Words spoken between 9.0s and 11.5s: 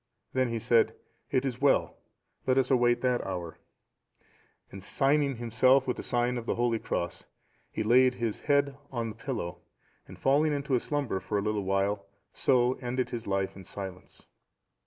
the pillow, and falling into a slumber for a